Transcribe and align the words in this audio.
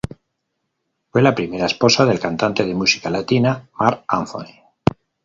Fue 1.11 1.21
la 1.21 1.35
primera 1.35 1.67
esposa 1.67 2.05
del 2.07 2.19
cantante 2.19 2.65
de 2.65 2.73
música 2.73 3.11
latina, 3.11 3.69
Marc 3.77 4.03
Anthony. 4.07 4.49